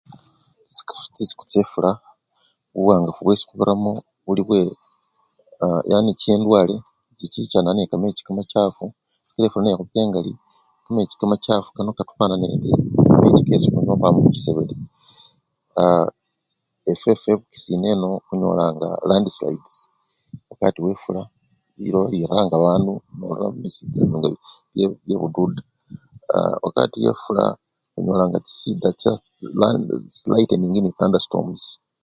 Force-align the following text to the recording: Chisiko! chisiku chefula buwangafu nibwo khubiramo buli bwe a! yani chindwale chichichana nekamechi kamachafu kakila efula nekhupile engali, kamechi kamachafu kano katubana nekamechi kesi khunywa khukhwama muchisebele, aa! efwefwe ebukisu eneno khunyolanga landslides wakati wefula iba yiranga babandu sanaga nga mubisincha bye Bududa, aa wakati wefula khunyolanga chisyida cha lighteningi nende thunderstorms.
Chisiko! 0.65 0.93
chisiku 1.15 1.43
chefula 1.51 1.91
buwangafu 2.73 3.21
nibwo 3.21 3.43
khubiramo 3.49 3.91
buli 4.25 4.41
bwe 4.47 4.61
a! 5.63 5.65
yani 5.91 6.11
chindwale 6.21 6.75
chichichana 7.17 7.69
nekamechi 7.73 8.21
kamachafu 8.27 8.83
kakila 9.25 9.45
efula 9.47 9.63
nekhupile 9.65 10.01
engali, 10.05 10.33
kamechi 10.85 11.15
kamachafu 11.19 11.67
kano 11.75 11.91
katubana 11.97 12.35
nekamechi 12.37 13.41
kesi 13.47 13.67
khunywa 13.71 13.93
khukhwama 13.95 14.19
muchisebele, 14.23 14.73
aa! 15.81 16.07
efwefwe 16.91 17.29
ebukisu 17.33 17.69
eneno 17.77 18.07
khunyolanga 18.25 18.87
landslides 19.09 19.73
wakati 20.51 20.79
wefula 20.85 21.21
iba 21.87 21.99
yiranga 22.17 22.55
babandu 22.61 22.91
sanaga 23.09 23.43
nga 23.43 23.47
mubisincha 23.53 24.01
bye 25.03 25.17
Bududa, 25.21 25.61
aa 26.35 26.55
wakati 26.65 26.95
wefula 27.05 27.43
khunyolanga 27.91 28.37
chisyida 28.45 28.89
cha 29.01 29.11
lighteningi 30.33 30.79
nende 30.79 30.91
thunderstorms. 30.97 31.63